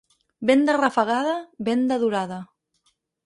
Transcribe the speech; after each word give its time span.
Vent 0.49 0.63
de 0.69 0.73
rafegada, 0.77 1.35
vent 1.69 1.85
de 1.93 1.99
durada. 2.05 2.39